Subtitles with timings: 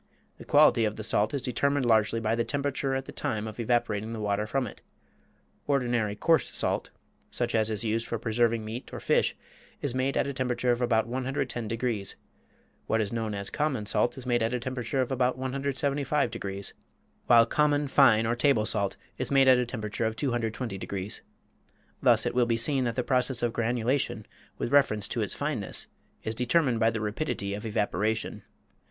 [0.39, 3.59] The quality of the salt is determined largely by the temperature at the time of
[3.59, 4.81] evaporating the water from it.
[5.67, 6.89] Ordinary coarse salt,
[7.29, 9.35] such as is used for preserving meat or fish,
[9.79, 12.15] is made at a temperature of about 110 degrees;
[12.87, 16.73] what is known as common salt is made at a temperature of about 175 degrees;
[17.27, 21.21] while common fine or table salt is made at a temperature of 220 degrees.
[22.01, 24.25] Thus it will be seen that the process of granulation
[24.57, 25.85] with reference to its fineness
[26.23, 28.41] is determined by the rapidity of evaporation.